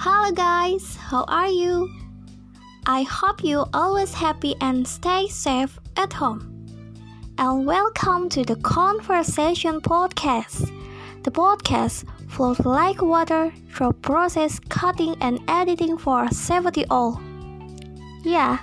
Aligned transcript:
Hello, 0.00 0.30
guys, 0.30 0.94
how 0.94 1.24
are 1.26 1.48
you? 1.48 1.92
I 2.86 3.02
hope 3.02 3.42
you 3.42 3.64
always 3.74 4.14
happy 4.14 4.54
and 4.60 4.86
stay 4.86 5.26
safe 5.26 5.76
at 5.96 6.12
home. 6.12 6.40
And 7.36 7.66
welcome 7.66 8.28
to 8.28 8.44
the 8.44 8.54
Conversation 8.54 9.80
Podcast. 9.80 10.70
The 11.24 11.32
podcast 11.32 12.04
flows 12.30 12.60
like 12.60 13.02
water 13.02 13.52
through 13.72 13.94
process 13.94 14.60
cutting 14.68 15.16
and 15.20 15.40
editing 15.48 15.98
for 15.98 16.28
safety 16.30 16.84
all. 16.90 17.20
Yeah, 18.22 18.58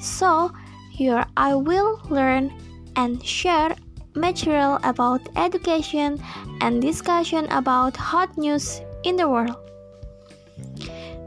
so 0.00 0.50
here 0.90 1.26
I 1.36 1.56
will 1.56 2.00
learn 2.08 2.54
and 2.96 3.22
share 3.22 3.76
material 4.14 4.78
about 4.82 5.28
education 5.36 6.18
and 6.62 6.80
discussion 6.80 7.44
about 7.50 7.98
hot 7.98 8.38
news 8.38 8.80
in 9.04 9.16
the 9.16 9.28
world. 9.28 9.54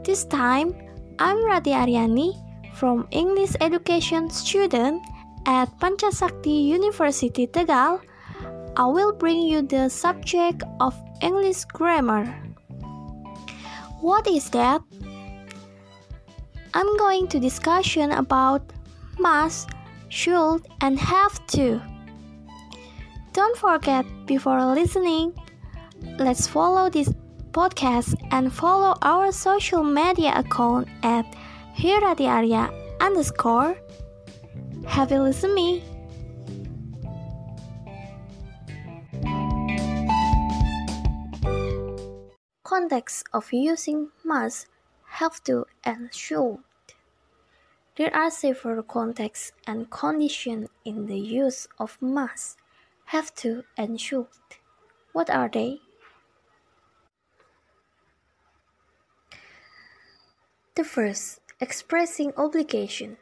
This 0.04 0.24
time, 0.24 0.74
I'm 1.18 1.44
Rati 1.44 1.70
Aryani 1.70 2.34
from 2.74 3.06
English 3.10 3.54
education 3.60 4.30
student 4.30 5.02
at 5.46 5.70
Pancasakti 5.78 6.66
University 6.66 7.46
Tegal. 7.46 8.00
I 8.76 8.86
will 8.86 9.12
bring 9.12 9.42
you 9.42 9.62
the 9.62 9.88
subject 9.88 10.62
of 10.80 10.96
English 11.20 11.64
grammar. 11.70 12.26
What 14.00 14.26
is 14.26 14.50
that? 14.50 14.82
I'm 16.74 16.96
going 16.96 17.28
to 17.28 17.38
discussion 17.38 18.10
about 18.12 18.62
must, 19.18 19.70
should, 20.08 20.66
and 20.80 20.98
have 20.98 21.38
to. 21.54 21.80
Don't 23.32 23.56
forget 23.56 24.04
before 24.26 24.58
listening, 24.74 25.32
let's 26.18 26.46
follow 26.46 26.90
this 26.90 27.12
podcast 27.52 28.14
and 28.30 28.52
follow 28.52 28.96
our 29.02 29.30
social 29.30 29.84
media 29.84 30.32
account 30.34 30.88
at 31.02 31.26
hiradiarya 31.76 32.72
underscore. 33.00 33.76
Have 34.86 35.12
a 35.12 35.20
listen 35.20 35.54
me. 35.54 35.82
Context 42.64 43.24
of 43.34 43.52
using 43.52 44.08
must, 44.24 44.66
have 45.20 45.44
to, 45.44 45.66
and 45.84 46.12
should. 46.14 46.58
There 47.96 48.14
are 48.16 48.30
several 48.30 48.82
contexts 48.82 49.52
and 49.66 49.90
conditions 49.90 50.68
in 50.84 51.06
the 51.06 51.18
use 51.18 51.68
of 51.78 51.98
must 52.00 52.56
have 53.04 53.34
to, 53.36 53.64
and 53.76 54.00
should. 54.00 54.26
What 55.12 55.28
are 55.28 55.50
they? 55.52 55.80
The 60.74 60.84
first, 60.84 61.40
expressing 61.60 62.32
obligation. 62.38 63.18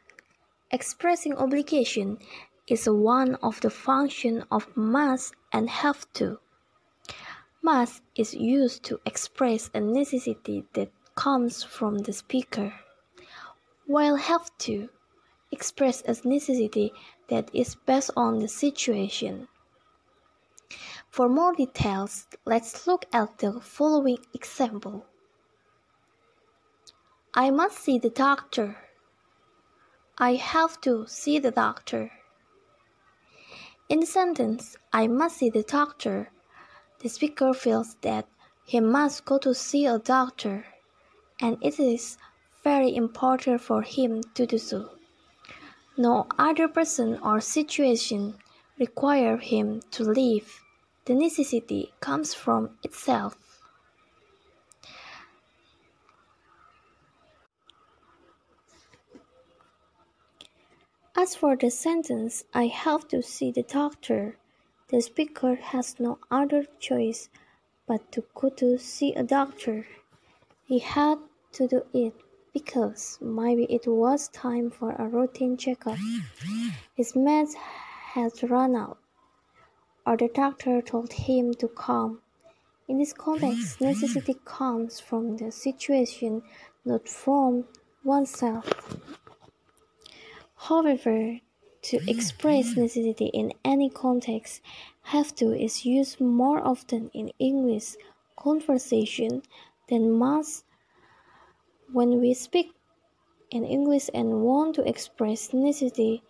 Expressing 0.71 1.35
obligation 1.35 2.17
is 2.65 2.87
one 2.87 3.35
of 3.43 3.59
the 3.59 3.69
functions 3.69 4.45
of 4.49 4.77
must 4.77 5.33
and 5.51 5.69
have 5.69 6.05
to. 6.13 6.39
Must 7.61 8.01
is 8.15 8.33
used 8.33 8.83
to 8.83 9.01
express 9.05 9.69
a 9.73 9.81
necessity 9.81 10.63
that 10.75 10.93
comes 11.15 11.61
from 11.61 11.97
the 11.97 12.13
speaker, 12.13 12.73
while 13.85 14.15
have 14.15 14.49
to 14.59 14.87
express 15.51 16.01
a 16.03 16.15
necessity 16.25 16.93
that 17.27 17.53
is 17.53 17.75
based 17.75 18.11
on 18.15 18.39
the 18.39 18.47
situation. 18.47 19.49
For 21.09 21.27
more 21.27 21.53
details, 21.53 22.27
let's 22.45 22.87
look 22.87 23.03
at 23.11 23.39
the 23.39 23.59
following 23.59 24.19
example. 24.33 25.05
I 27.33 27.49
must 27.49 27.79
see 27.79 27.97
the 27.97 28.09
doctor. 28.09 28.77
I 30.17 30.35
have 30.35 30.81
to 30.81 31.05
see 31.07 31.39
the 31.39 31.51
doctor. 31.51 32.11
In 33.87 34.01
the 34.01 34.05
sentence, 34.05 34.75
I 34.91 35.07
must 35.07 35.37
see 35.37 35.49
the 35.49 35.63
doctor, 35.63 36.31
the 36.99 37.07
speaker 37.07 37.53
feels 37.53 37.95
that 38.01 38.27
he 38.65 38.79
must 38.79 39.23
go 39.23 39.37
to 39.39 39.55
see 39.55 39.85
a 39.85 39.97
doctor, 39.97 40.65
and 41.39 41.57
it 41.61 41.79
is 41.79 42.17
very 42.63 42.93
important 42.95 43.61
for 43.61 43.81
him 43.81 44.21
to 44.35 44.45
do 44.45 44.57
so. 44.57 44.89
No 45.97 46.27
other 46.37 46.67
person 46.67 47.17
or 47.23 47.39
situation 47.39 48.35
require 48.77 49.37
him 49.37 49.81
to 49.91 50.03
leave 50.03 50.61
the 51.05 51.15
necessity 51.15 51.93
comes 51.99 52.33
from 52.33 52.77
itself. 52.83 53.50
As 61.15 61.35
for 61.35 61.55
the 61.55 61.69
sentence, 61.69 62.43
I 62.53 62.67
have 62.67 63.07
to 63.09 63.21
see 63.21 63.51
the 63.51 63.63
doctor, 63.63 64.37
the 64.89 65.01
speaker 65.01 65.55
has 65.55 65.99
no 65.99 66.19
other 66.29 66.65
choice 66.79 67.29
but 67.87 68.11
to 68.13 68.23
go 68.33 68.49
to 68.49 68.77
see 68.77 69.13
a 69.13 69.23
doctor. 69.23 69.87
He 70.65 70.79
had 70.79 71.19
to 71.53 71.67
do 71.67 71.83
it 71.93 72.13
because 72.53 73.17
maybe 73.21 73.63
it 73.65 73.87
was 73.87 74.29
time 74.29 74.69
for 74.69 74.91
a 74.91 75.07
routine 75.07 75.57
checkup. 75.57 75.97
His 76.95 77.13
meds 77.13 77.53
had 77.55 78.31
run 78.49 78.75
out 78.75 78.97
or 80.05 80.17
the 80.17 80.29
doctor 80.33 80.81
told 80.81 81.13
him 81.13 81.53
to 81.55 81.67
come. 81.67 82.21
In 82.87 82.97
this 82.97 83.13
context, 83.13 83.79
necessity 83.79 84.35
comes 84.43 84.99
from 84.99 85.37
the 85.37 85.51
situation, 85.51 86.41
not 86.83 87.07
from 87.07 87.65
oneself. 88.03 88.65
However, 90.69 91.39
to 91.81 91.99
express 92.07 92.77
necessity 92.77 93.31
in 93.33 93.51
any 93.65 93.89
context, 93.89 94.61
have 95.01 95.33
to 95.37 95.53
is 95.53 95.85
used 95.85 96.21
more 96.21 96.59
often 96.61 97.09
in 97.15 97.31
English 97.39 97.95
conversation 98.37 99.41
than 99.89 100.11
must 100.11 100.65
when 101.91 102.21
we 102.21 102.35
speak 102.35 102.73
in 103.49 103.65
English 103.65 104.09
and 104.13 104.43
want 104.43 104.75
to 104.75 104.87
express 104.87 105.51
necessity 105.51 106.23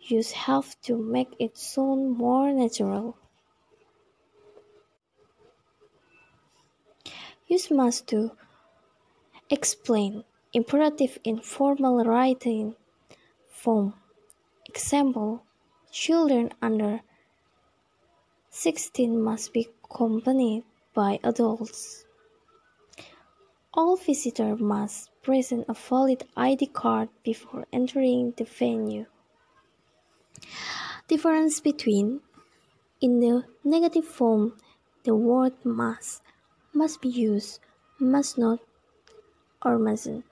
you 0.00 0.22
have 0.34 0.80
to 0.80 0.96
make 0.96 1.34
it 1.38 1.58
sound 1.58 2.16
more 2.16 2.52
natural. 2.52 3.16
Use 7.46 7.70
must 7.70 8.08
to 8.08 8.30
explain 9.50 10.24
imperative 10.52 11.18
in 11.24 11.40
formal 11.40 12.02
writing 12.04 12.74
form. 13.66 13.92
Example, 14.66 15.42
children 15.90 16.52
under 16.62 17.00
16 18.50 19.20
must 19.20 19.52
be 19.52 19.68
accompanied 19.82 20.62
by 20.94 21.18
adults. 21.24 22.06
All 23.74 23.96
visitors 23.96 24.60
must 24.60 25.10
present 25.20 25.64
a 25.68 25.74
valid 25.74 26.22
ID 26.36 26.66
card 26.66 27.08
before 27.24 27.66
entering 27.72 28.34
the 28.36 28.44
venue. 28.44 29.06
Difference 31.08 31.58
between 31.58 32.20
in 33.00 33.18
the 33.18 33.46
negative 33.64 34.06
form 34.06 34.54
the 35.02 35.16
word 35.16 35.54
must 35.64 36.22
must 36.72 37.00
be 37.00 37.08
used, 37.08 37.58
must 37.98 38.38
not, 38.38 38.60
or 39.64 39.76
mustn't 39.76 40.24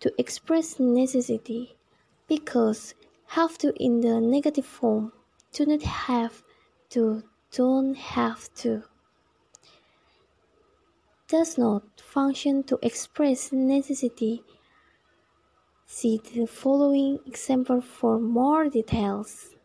to 0.00 0.12
express 0.18 0.78
necessity 0.78 1.77
because 2.28 2.94
have 3.26 3.58
to 3.58 3.72
in 3.82 4.00
the 4.00 4.20
negative 4.20 4.66
form 4.66 5.12
do 5.52 5.66
not 5.66 5.82
have 5.82 6.42
to 6.90 7.22
don't 7.52 7.94
have 7.96 8.52
to 8.54 8.82
does 11.26 11.58
not 11.58 11.82
function 12.00 12.62
to 12.62 12.78
express 12.82 13.52
necessity 13.52 14.42
See 15.90 16.18
the 16.18 16.46
following 16.46 17.18
example 17.26 17.80
for 17.80 18.20
more 18.20 18.68
details. 18.68 19.56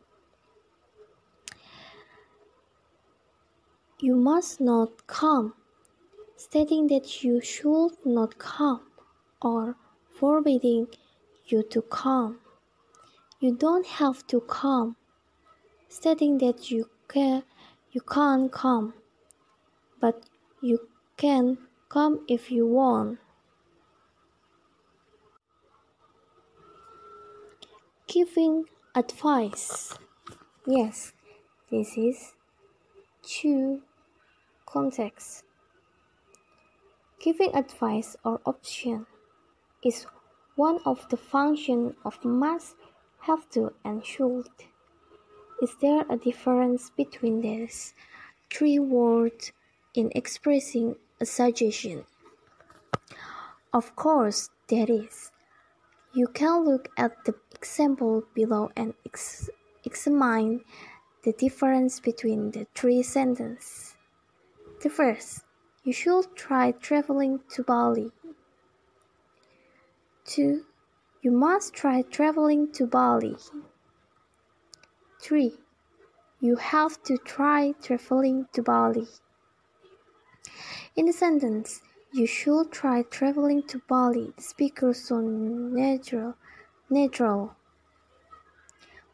You 4.00 4.16
must 4.16 4.62
not 4.62 5.06
come, 5.06 5.54
stating 6.38 6.88
that 6.88 7.24
you 7.26 7.42
should 7.42 7.98
not 8.06 8.38
come, 8.38 8.84
or 9.42 9.76
forbidding 10.10 10.88
you 11.46 11.62
to 11.64 11.82
come. 11.82 12.40
You 13.44 13.52
don't 13.52 13.86
have 13.86 14.26
to 14.28 14.40
come, 14.40 14.96
stating 15.90 16.38
that 16.38 16.72
you 16.72 16.90
can 17.10 17.44
you 17.92 18.00
can't 18.00 18.50
come, 18.50 18.94
but 20.00 20.24
you 20.62 20.88
can 21.18 21.58
come 21.90 22.24
if 22.30 22.50
you 22.50 22.66
want. 22.66 23.20
Giving 28.08 28.64
advice. 28.96 29.94
Yes, 30.66 31.12
this 31.70 31.98
is 31.98 32.32
two 33.24 33.82
contexts. 34.66 35.44
Giving 37.20 37.54
advice 37.54 38.16
or 38.24 38.40
option 38.46 39.06
is 39.84 40.06
one 40.56 40.80
of 40.86 41.10
the 41.10 41.18
functions 41.18 41.96
of 42.06 42.24
must, 42.24 42.76
have 43.26 43.50
to, 43.52 43.74
and 43.84 44.06
should. 44.06 44.50
Is 45.62 45.76
there 45.82 46.04
a 46.10 46.18
difference 46.18 46.90
between 46.90 47.42
these 47.42 47.94
three 48.52 48.80
words 48.80 49.52
in 49.94 50.12
expressing 50.14 50.96
a 51.22 51.26
suggestion? 51.26 52.06
Of 53.74 53.96
course, 53.96 54.50
there 54.68 54.90
is. 54.90 55.32
You 56.14 56.28
can 56.28 56.66
look 56.66 56.90
at 56.98 57.24
the 57.26 57.36
example 57.56 58.24
below 58.36 58.72
and 58.76 58.94
ex 59.06 59.50
examine 59.86 60.62
the 61.24 61.32
difference 61.32 62.00
between 62.00 62.52
the 62.52 62.68
three 62.76 63.02
sentences. 63.02 63.96
The 64.82 64.90
first, 64.90 65.44
you 65.84 65.94
should 65.94 66.36
try 66.36 66.72
traveling 66.72 67.40
to 67.54 67.64
Bali. 67.64 68.12
2. 70.26 70.66
You 71.24 71.32
must 71.32 71.74
try 71.74 72.02
traveling 72.02 72.74
to 72.74 72.86
Bali. 72.86 73.38
3. 75.22 75.58
You 76.42 76.58
have 76.58 77.02
to 77.04 77.18
try 77.18 77.72
traveling 77.82 78.48
to 78.52 78.62
Bali. 78.62 79.08
In 80.98 81.06
the 81.06 81.14
sentence, 81.14 81.82
you 82.12 82.28
should 82.28 82.74
try 82.74 83.04
traveling 83.04 83.64
to 83.68 83.82
Bali. 83.88 84.34
The 84.36 84.44
speaker 84.44 84.94
sounds 84.94 85.74
natural, 85.74 86.36
natural. 86.90 87.56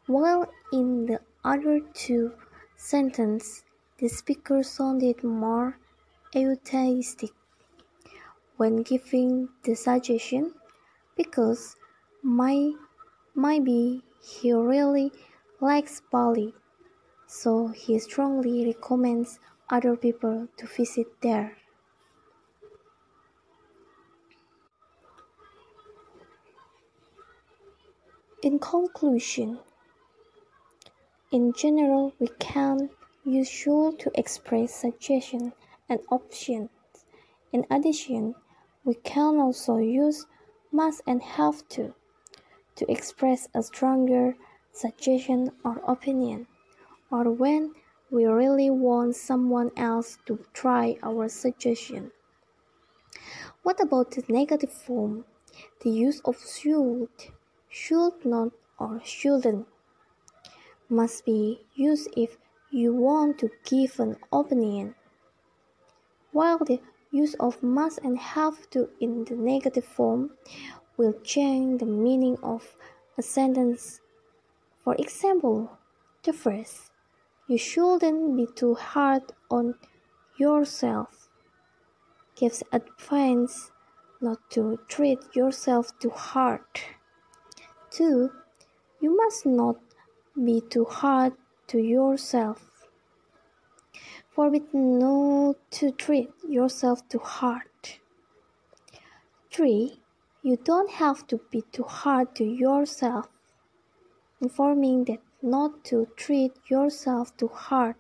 While 0.08 0.52
in 0.74 1.06
the 1.06 1.20
other 1.44 1.80
two 1.94 2.34
sentences, 2.76 3.64
the 4.00 4.08
speaker 4.08 4.64
sounded 4.64 5.24
more 5.24 5.78
atheistic 6.36 7.34
when 8.58 8.82
giving 8.82 9.50
the 9.62 9.76
suggestion 9.76 10.56
because 11.16 11.76
my, 12.22 12.72
maybe 13.36 14.04
he 14.22 14.52
really 14.54 15.12
likes 15.62 16.02
Bali, 16.12 16.54
so 17.28 17.68
he 17.68 17.98
strongly 18.00 18.66
recommends 18.66 19.40
other 19.70 19.96
people 19.96 20.48
to 20.58 20.68
visit 20.68 21.08
there. 21.22 21.58
In 28.42 28.60
conclusion, 28.60 29.60
in 31.32 31.54
general, 31.54 32.14
we 32.20 32.28
can 32.40 32.90
use 33.24 33.50
should 33.50 34.00
to 34.00 34.12
express 34.16 34.74
suggestion 34.74 35.54
and 35.88 36.00
options. 36.10 36.70
In 37.52 37.66
addition, 37.70 38.36
we 38.84 38.96
can 38.96 39.40
also 39.40 39.78
use 39.78 40.26
must 40.72 41.02
and 41.06 41.22
have 41.22 41.68
to 41.70 41.94
to 42.80 42.92
express 42.92 43.48
a 43.54 43.62
stronger 43.62 44.36
suggestion 44.72 45.52
or 45.64 45.82
opinion, 45.86 46.48
or 47.12 47.30
when 47.30 47.74
we 48.10 48.26
really 48.26 48.70
want 48.70 49.16
someone 49.16 49.70
else 49.78 50.18
to 50.26 50.40
try 50.54 50.98
our 51.04 51.30
suggestion. 51.30 52.12
What 53.64 53.80
about 53.82 54.12
the 54.12 54.24
negative 54.30 54.72
form? 54.72 55.26
The 55.82 55.90
use 55.90 56.22
of 56.26 56.38
should, 56.40 57.10
should 57.70 58.26
not, 58.26 58.52
or 58.80 59.02
shouldn't 59.04 59.68
must 60.90 61.26
be 61.26 61.60
used 61.76 62.10
if 62.18 62.38
you 62.72 62.96
want 62.96 63.38
to 63.40 63.50
give 63.66 64.00
an 64.00 64.16
opinion, 64.32 64.96
while 66.32 66.58
the 66.60 66.80
use 67.12 67.36
of 67.40 67.62
must 67.62 68.00
and 68.00 68.18
have 68.18 68.70
to 68.70 68.90
in 69.00 69.26
the 69.26 69.36
negative 69.36 69.86
form 69.86 70.32
will 71.00 71.16
change 71.24 71.80
the 71.80 71.88
meaning 71.88 72.38
of 72.44 72.76
a 73.18 73.24
sentence 73.24 74.02
for 74.90 74.96
example, 74.96 75.78
the 76.24 76.34
first, 76.34 76.90
you 77.48 77.60
shouldn't 77.60 78.36
be 78.36 78.48
too 78.48 78.74
hard 78.74 79.22
on 79.52 79.76
yourself, 80.38 81.30
gives 82.36 82.64
advice 82.72 83.70
not 84.20 84.40
to 84.50 84.80
treat 84.88 85.20
yourself 85.36 85.92
too 86.00 86.10
hard. 86.10 86.62
Two, 87.92 88.32
you 89.00 89.16
must 89.16 89.46
not 89.46 89.78
be 90.34 90.60
too 90.60 90.86
hard 90.86 91.34
to 91.68 91.78
yourself. 91.78 92.88
Forbid 94.32 94.74
not 94.74 95.58
to 95.72 95.92
treat 95.92 96.32
yourself 96.48 97.08
too 97.10 97.20
hard. 97.20 97.70
Three, 99.52 99.99
you 100.42 100.58
don't 100.64 100.92
have 100.92 101.26
to 101.28 101.40
be 101.52 101.64
too 101.72 101.84
hard 101.84 102.36
to 102.36 102.44
yourself 102.44 103.30
informing 104.42 105.04
that 105.06 105.20
not 105.42 105.84
to 105.86 106.08
treat 106.16 106.54
yourself 106.70 107.36
too 107.38 107.48
hard, 107.48 107.96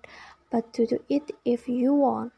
but 0.51 0.73
to 0.73 0.85
do 0.85 1.03
it 1.09 1.31
if 1.45 1.67
you 1.67 1.93
want. 1.93 2.33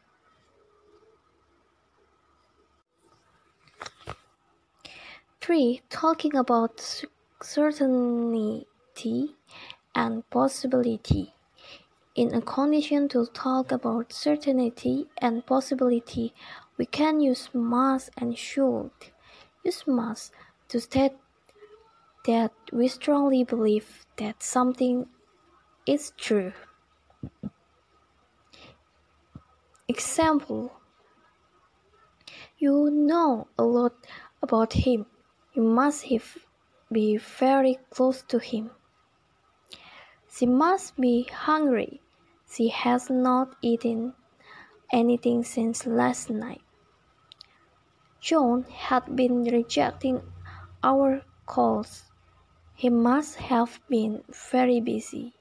Three, 5.40 5.82
talking 5.90 6.36
about 6.36 7.04
certainty 7.42 8.66
and 9.94 10.30
possibility. 10.30 11.34
In 12.14 12.34
a 12.34 12.42
condition 12.42 13.08
to 13.08 13.26
talk 13.26 13.72
about 13.72 14.12
certainty 14.12 15.06
and 15.18 15.44
possibility, 15.44 16.34
we 16.76 16.86
can 16.86 17.20
use 17.20 17.48
must 17.52 18.10
and 18.16 18.38
should. 18.38 18.90
Use 19.64 19.86
must 19.86 20.32
to 20.68 20.80
state 20.80 21.12
that 22.26 22.52
we 22.72 22.88
strongly 22.88 23.44
believe 23.44 24.06
that 24.16 24.42
something 24.42 25.06
is 25.86 26.12
true. 26.16 26.52
Example 29.88 30.72
You 32.58 32.90
know 32.90 33.48
a 33.58 33.64
lot 33.64 33.94
about 34.40 34.72
him. 34.72 35.06
You 35.54 35.62
must 35.62 36.04
have, 36.04 36.38
be 36.90 37.16
very 37.16 37.78
close 37.90 38.22
to 38.22 38.38
him. 38.38 38.70
She 40.32 40.46
must 40.46 40.96
be 40.96 41.24
hungry. 41.24 42.00
She 42.50 42.68
has 42.68 43.10
not 43.10 43.54
eaten 43.62 44.14
anything 44.92 45.44
since 45.44 45.86
last 45.86 46.30
night. 46.30 46.62
John 48.22 48.62
had 48.70 49.16
been 49.16 49.44
rejecting 49.44 50.22
our 50.82 51.22
calls 51.44 52.12
he 52.82 52.88
must 52.88 53.36
have 53.36 53.80
been 53.88 54.24
very 54.50 54.80
busy. 54.80 55.34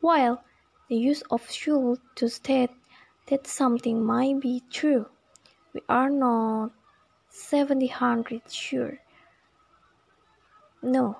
While 0.00 0.42
the 0.88 0.96
use 0.96 1.22
of 1.30 1.50
should 1.50 2.00
to 2.16 2.28
state 2.28 2.70
that 3.26 3.46
something 3.46 4.04
might 4.04 4.40
be 4.40 4.62
true, 4.70 5.06
we 5.72 5.80
are 5.88 6.10
not 6.10 6.72
700 7.28 8.50
sure. 8.50 8.98
No, 10.82 11.16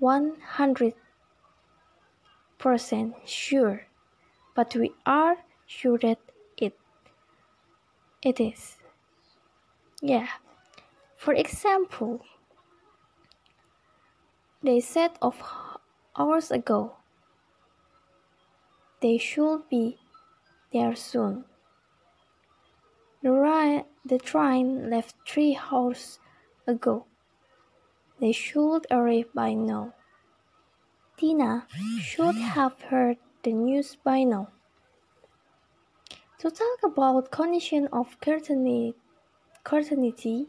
100% 0.00 0.94
sure, 3.24 3.86
but 4.54 4.74
we 4.76 4.92
are 5.06 5.36
sure 5.66 5.98
that 5.98 6.18
it 6.56 6.78
it 8.22 8.40
is. 8.40 8.77
Yeah. 10.00 10.28
For 11.16 11.34
example, 11.34 12.24
they 14.62 14.80
said 14.80 15.12
of 15.20 15.42
hours 16.16 16.50
ago. 16.50 16.96
They 19.00 19.18
should 19.18 19.68
be 19.68 19.98
there 20.72 20.94
soon. 20.94 21.44
The, 23.22 23.84
the 24.04 24.18
train 24.18 24.90
left 24.90 25.16
three 25.26 25.58
hours 25.70 26.20
ago. 26.66 27.06
They 28.20 28.32
should 28.32 28.86
arrive 28.90 29.32
by 29.34 29.54
now. 29.54 29.94
Tina 31.16 31.66
should 32.00 32.36
have 32.36 32.80
heard 32.82 33.18
the 33.42 33.52
news 33.52 33.96
by 33.96 34.22
now. 34.22 34.48
To 36.38 36.50
talk 36.50 36.82
about 36.84 37.32
condition 37.32 37.88
of 37.92 38.20
certainty 39.66 40.48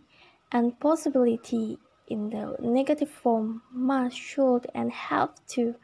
and 0.51 0.79
possibility 0.79 1.77
in 2.07 2.29
the 2.29 2.55
negative 2.59 3.09
form 3.09 3.61
must, 3.71 4.17
should, 4.17 4.67
and 4.73 4.91
have 4.91 5.29
to 5.47 5.75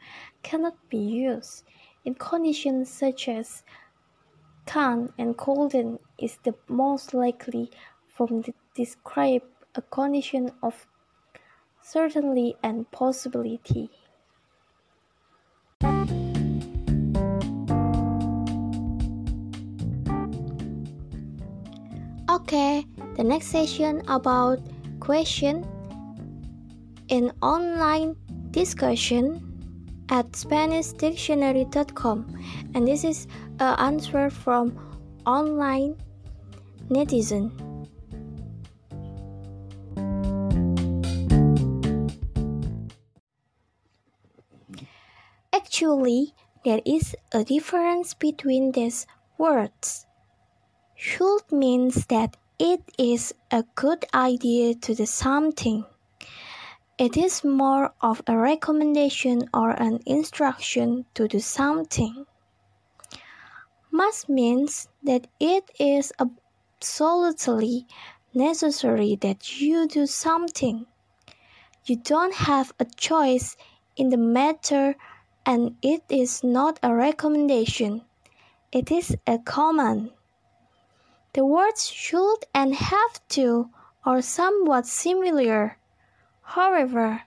cannot 0.42 0.76
be 0.88 0.98
used. 0.98 1.64
In 2.04 2.14
conditions 2.14 2.90
such 2.90 3.28
as 3.28 3.62
can 4.66 5.12
and 5.18 5.36
couldn't 5.36 6.00
is 6.18 6.38
the 6.42 6.54
most 6.68 7.14
likely 7.14 7.70
form 8.08 8.42
to 8.42 8.52
describe 8.74 9.42
a 9.74 9.82
condition 9.82 10.50
of 10.62 10.86
certainty 11.82 12.56
and 12.62 12.90
possibility. 12.90 13.90
Okay, 22.28 22.84
the 23.16 23.24
next 23.24 23.46
session 23.48 24.02
about 24.08 24.60
question 25.00 25.64
in 27.08 27.32
online 27.40 28.14
discussion 28.50 29.40
at 30.10 30.30
SpanishDictionary.com, 30.32 32.26
and 32.74 32.86
this 32.86 33.04
is 33.04 33.26
an 33.58 33.74
answer 33.78 34.28
from 34.28 34.76
online 35.24 35.96
netizen. 36.90 37.50
Actually, 45.52 46.34
there 46.64 46.80
is 46.84 47.16
a 47.32 47.42
difference 47.44 48.12
between 48.14 48.72
these 48.72 49.06
words. 49.38 50.06
Should 50.94 51.50
means 51.50 52.06
that 52.06 52.36
it 52.58 52.80
is 52.98 53.34
a 53.50 53.64
good 53.74 54.04
idea 54.14 54.74
to 54.74 54.94
do 54.94 55.04
something. 55.04 55.84
It 56.96 57.16
is 57.16 57.44
more 57.44 57.92
of 58.00 58.22
a 58.26 58.36
recommendation 58.36 59.50
or 59.52 59.70
an 59.70 60.00
instruction 60.06 61.04
to 61.14 61.28
do 61.28 61.38
something. 61.38 62.24
Must 63.90 64.28
means 64.30 64.88
that 65.02 65.26
it 65.38 65.70
is 65.78 66.12
absolutely 66.18 67.86
necessary 68.32 69.16
that 69.16 69.60
you 69.60 69.86
do 69.86 70.06
something. 70.06 70.86
You 71.84 71.96
don't 71.96 72.34
have 72.34 72.72
a 72.80 72.86
choice 72.86 73.56
in 73.96 74.08
the 74.08 74.16
matter 74.16 74.96
and 75.44 75.76
it 75.82 76.02
is 76.08 76.42
not 76.42 76.78
a 76.82 76.94
recommendation. 76.94 78.02
It 78.72 78.90
is 78.90 79.14
a 79.26 79.38
command. 79.38 80.10
The 81.36 81.44
words 81.44 81.86
should 81.86 82.46
and 82.54 82.74
have 82.74 83.20
to 83.36 83.68
are 84.06 84.22
somewhat 84.22 84.86
similar. 84.86 85.76
However, 86.40 87.24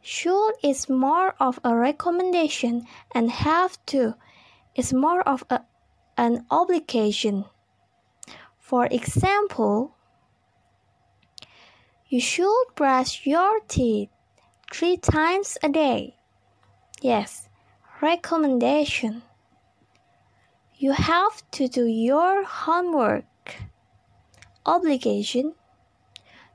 should 0.00 0.52
is 0.62 0.88
more 0.88 1.34
of 1.40 1.58
a 1.64 1.74
recommendation 1.74 2.86
and 3.12 3.32
have 3.32 3.84
to 3.86 4.14
is 4.76 4.92
more 4.92 5.22
of 5.22 5.42
a, 5.50 5.62
an 6.16 6.46
obligation. 6.52 7.46
For 8.60 8.86
example, 8.86 9.96
you 12.06 12.20
should 12.20 12.66
brush 12.76 13.26
your 13.26 13.58
teeth 13.66 14.10
three 14.72 14.98
times 14.98 15.58
a 15.64 15.68
day. 15.68 16.14
Yes, 17.02 17.48
recommendation. 18.00 19.22
You 20.76 20.92
have 20.92 21.42
to 21.50 21.66
do 21.66 21.86
your 21.86 22.44
homework 22.44 23.24
obligation. 24.66 25.54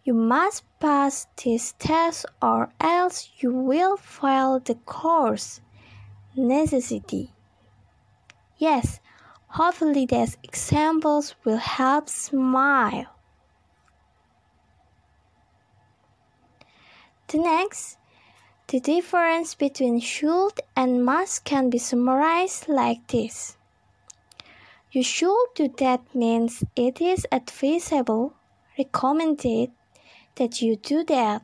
You 0.03 0.13
must 0.13 0.63
pass 0.79 1.27
this 1.43 1.73
test 1.79 2.25
or 2.41 2.73
else 2.79 3.29
you 3.37 3.53
will 3.53 3.97
fail 3.97 4.59
the 4.59 4.75
course. 4.75 5.61
Necessity. 6.35 7.31
Yes, 8.57 8.99
hopefully 9.47 10.05
these 10.05 10.37
examples 10.43 11.35
will 11.43 11.57
help 11.57 12.09
smile. 12.09 13.05
The 17.27 17.37
next, 17.37 17.97
the 18.67 18.79
difference 18.79 19.55
between 19.55 19.99
should 19.99 20.59
and 20.75 21.05
must 21.05 21.43
can 21.43 21.69
be 21.69 21.77
summarized 21.77 22.67
like 22.67 23.07
this. 23.07 23.57
You 24.93 25.01
should 25.01 25.47
do 25.55 25.73
that 25.79 26.13
means 26.13 26.63
it 26.75 27.01
is 27.01 27.25
advisable, 27.31 28.35
recommended 28.77 29.71
that 30.35 30.61
you 30.61 30.75
do 30.75 31.03
that. 31.05 31.41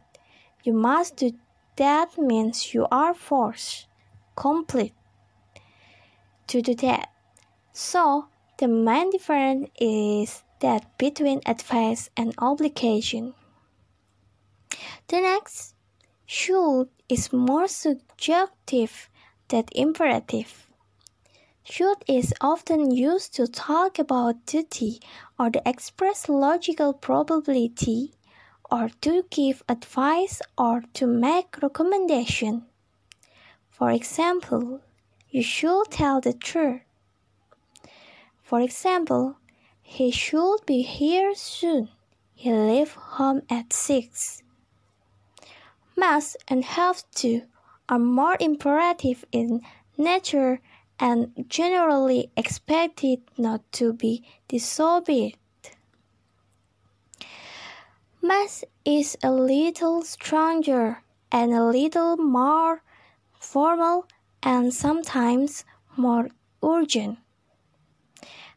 You 0.63 0.73
must 0.73 1.15
do 1.15 1.31
that 1.77 2.15
means 2.15 2.75
you 2.75 2.85
are 2.91 3.15
forced, 3.15 3.87
complete 4.35 4.93
to 6.45 6.61
do 6.61 6.75
that. 6.75 7.09
So 7.73 8.27
the 8.59 8.67
main 8.67 9.09
difference 9.09 9.69
is 9.79 10.43
that 10.59 10.95
between 10.99 11.41
advice 11.47 12.11
and 12.15 12.35
obligation. 12.37 13.33
The 15.07 15.21
next, 15.21 15.73
should 16.27 16.89
is 17.09 17.33
more 17.33 17.67
subjective 17.67 19.09
than 19.47 19.65
imperative. 19.71 20.68
Should 21.71 22.03
is 22.07 22.33
often 22.41 22.89
used 22.89 23.35
to 23.35 23.45
talk 23.45 23.99
about 23.99 24.47
duty 24.47 24.99
or 25.37 25.51
to 25.51 25.61
express 25.69 26.27
logical 26.27 26.93
probability 26.93 28.15
or 28.71 28.89
to 29.01 29.23
give 29.29 29.61
advice 29.69 30.41
or 30.57 30.81
to 30.95 31.05
make 31.05 31.61
recommendation. 31.61 32.65
For 33.69 33.91
example, 33.91 34.81
you 35.29 35.43
should 35.43 35.91
tell 35.91 36.19
the 36.19 36.33
truth. 36.33 36.81
For 38.41 38.61
example, 38.61 39.37
he 39.83 40.09
should 40.09 40.65
be 40.65 40.81
here 40.81 41.35
soon. 41.35 41.89
He 42.33 42.51
left 42.51 42.95
home 42.95 43.43
at 43.47 43.73
6. 43.73 44.41
Must 45.95 46.35
and 46.47 46.65
have 46.65 47.03
to 47.17 47.43
are 47.87 47.99
more 47.99 48.37
imperative 48.39 49.23
in 49.31 49.61
nature 49.99 50.61
and 50.99 51.45
generally 51.47 52.31
expected 52.35 53.21
not 53.37 53.61
to 53.71 53.93
be 53.93 54.23
disobeyed. 54.47 55.37
Must 58.21 58.65
is 58.83 59.17
a 59.23 59.31
little 59.31 60.01
stronger 60.01 61.01
and 61.31 61.53
a 61.53 61.63
little 61.63 62.17
more 62.17 62.83
formal 63.39 64.07
and 64.43 64.73
sometimes 64.73 65.63
more 65.95 66.27
urgent. 66.61 67.19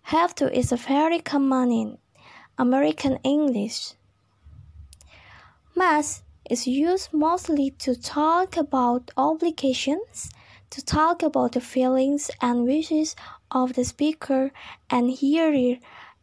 Have 0.03 0.35
to 0.37 0.53
is 0.53 0.73
a 0.73 0.77
very 0.77 1.21
common 1.21 1.71
in 1.71 1.99
American 2.59 3.19
English. 3.23 3.95
Must 5.77 6.23
is 6.51 6.67
used 6.67 7.13
mostly 7.13 7.71
to 7.79 7.95
talk 7.95 8.57
about 8.57 9.11
obligations 9.17 10.31
to 10.73 10.83
talk 10.83 11.23
about 11.23 11.53
the 11.53 11.61
feelings 11.61 12.31
and 12.41 12.65
wishes 12.65 13.15
of 13.51 13.75
the 13.75 13.85
speaker 13.85 14.51
and 14.89 15.11
hearer 15.11 15.77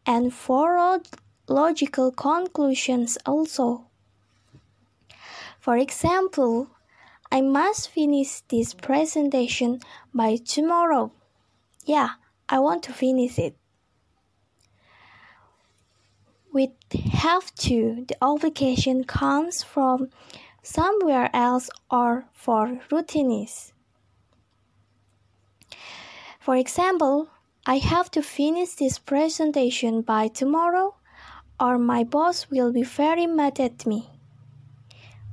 and 0.08 0.34
for 0.34 1.00
logical 1.48 2.12
conclusions 2.12 3.15
also. 3.27 3.86
For 5.60 5.77
example, 5.77 6.68
I 7.32 7.41
must 7.41 7.89
finish 7.89 8.41
this 8.48 8.74
presentation 8.74 9.82
by 10.15 10.38
tomorrow. 10.38 11.12
Yeah, 11.86 12.18
I 12.50 12.58
want 12.58 12.82
to 12.84 12.94
finish 12.94 13.38
it. 13.38 13.56
With 16.51 16.72
have 17.12 17.53
to, 17.70 18.06
the 18.08 18.18
obligation 18.20 19.03
comes 19.03 19.62
from 19.62 20.10
somewhere 20.63 21.29
else 21.36 21.70
or 21.91 22.25
for 22.34 22.79
routines. 22.89 23.74
For 26.50 26.56
example, 26.56 27.27
I 27.68 27.77
have 27.77 28.10
to 28.10 28.24
finish 28.24 28.74
this 28.74 28.98
presentation 28.98 30.01
by 30.01 30.29
tomorrow 30.29 30.96
or 31.60 31.77
my 31.77 32.03
boss 32.03 32.50
will 32.50 32.74
be 32.74 32.82
very 32.82 33.27
mad 33.27 33.60
at 33.60 33.86
me. 33.86 34.10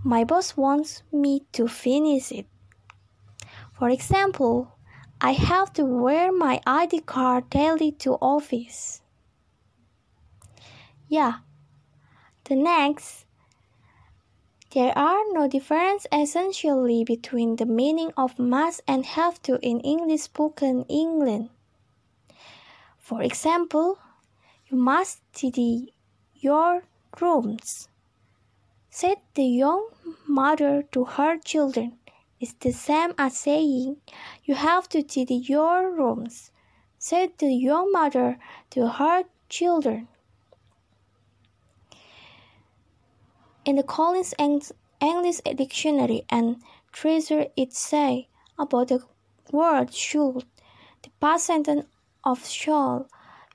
My 0.05 0.25
boss 0.25 0.59
wants 0.59 1.05
me 1.11 1.47
to 1.53 1.69
finish 1.69 2.31
it. 2.33 2.45
For 3.79 3.89
example, 3.89 4.77
I 5.19 5.33
have 5.33 5.73
to 5.79 5.87
wear 5.87 6.31
my 6.33 6.61
ID 6.67 7.01
card 7.01 7.49
daily 7.49 7.93
to 7.93 8.17
office. 8.21 9.01
Yeah. 11.09 11.37
The 12.45 12.57
next 12.57 13.25
there 14.77 14.93
are 14.95 15.25
no 15.33 15.49
difference 15.49 16.07
essentially 16.13 17.03
between 17.03 17.57
the 17.57 17.65
meaning 17.65 18.13
of 18.15 18.39
must 18.39 18.83
and 18.87 19.07
have 19.07 19.41
to 19.41 19.59
in 19.63 19.81
English 19.81 20.21
spoken 20.21 20.85
England. 20.85 21.49
For 22.99 23.23
example, 23.23 23.99
you 24.69 24.77
must 24.77 25.23
tidy 25.33 25.95
your 26.35 26.83
rooms. 27.19 27.89
Said 28.91 29.17
the 29.33 29.47
young 29.47 29.89
mother 30.27 30.83
to 30.93 31.05
her 31.05 31.39
children. 31.39 31.97
It's 32.39 32.53
the 32.53 32.73
same 32.73 33.15
as 33.17 33.39
saying 33.39 33.97
you 34.45 34.57
have 34.57 34.91
to 34.91 35.03
tidy 35.03 35.37
your 35.37 35.91
rooms, 35.91 36.51
said 36.99 37.31
the 37.39 37.55
young 37.55 37.91
mother 37.93 38.39
to 38.73 38.89
her 38.89 39.25
children. 39.49 40.09
In 43.67 43.75
the 43.75 43.83
Collins 43.83 44.33
English 45.01 45.41
Dictionary 45.41 46.23
and 46.31 46.63
Treasure 46.93 47.47
it 47.57 47.73
say 47.73 48.29
about 48.57 48.87
the 48.89 49.03
word 49.51 49.93
should, 49.93 50.45
the 51.03 51.11
past 51.21 51.47
sentence 51.47 51.85
of 52.23 52.47
shall 52.47 53.09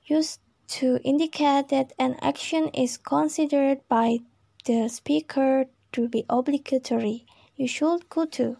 used 0.04 0.40
to 0.68 0.98
indicate 1.02 1.68
that 1.68 1.94
an 1.98 2.18
action 2.20 2.68
is 2.74 2.98
considered 2.98 3.80
by 3.88 4.18
the 4.66 4.88
speaker 4.88 5.68
to 5.92 6.08
be 6.08 6.26
obligatory, 6.28 7.24
you 7.56 7.66
should 7.66 8.10
go 8.10 8.26
to. 8.26 8.58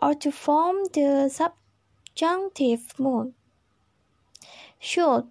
Or 0.00 0.14
to 0.14 0.30
form 0.30 0.84
the 0.92 1.30
subjunctive 1.30 2.96
mood, 2.96 3.34
should 4.78 5.26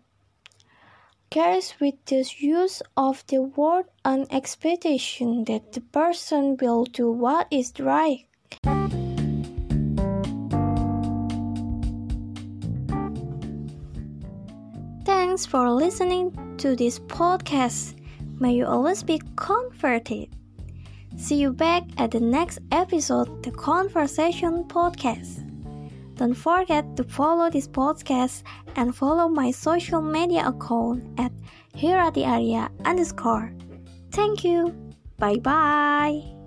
carries 1.32 1.74
with 1.80 1.96
the 2.06 2.30
use 2.40 2.84
of 2.98 3.26
the 3.28 3.42
word 3.42 3.86
an 4.04 4.28
expectation 4.30 5.46
that 5.46 5.72
the 5.72 5.80
person 5.80 6.58
will 6.60 6.84
do 6.84 7.10
what 7.10 7.48
is 7.50 7.72
right. 7.80 8.28
Thanks 15.06 15.46
for 15.46 15.72
listening 15.72 16.36
to 16.58 16.76
this 16.76 17.00
podcast. 17.00 17.96
May 18.40 18.54
you 18.56 18.66
always 18.66 19.02
be 19.02 19.22
comforted. 19.38 20.28
See 21.16 21.38
you 21.38 21.54
back 21.54 21.84
at 21.98 22.12
the 22.12 22.20
next 22.20 22.60
episode, 22.72 23.42
the 23.44 23.52
Conversation 23.52 24.66
Podcast. 24.66 25.51
Don't 26.22 26.38
forget 26.38 26.86
to 26.98 27.04
follow 27.04 27.50
this 27.50 27.68
podcast 27.68 28.44
and 28.76 28.96
follow 28.96 29.28
my 29.28 29.50
social 29.50 30.04
media 30.04 30.46
account 30.46 31.02
at 31.18 31.32
Hirati 31.74 32.22
Arya 32.22 32.70
underscore. 32.86 33.52
Thank 34.12 34.44
you. 34.44 34.70
Bye 35.18 35.42
bye. 35.42 36.41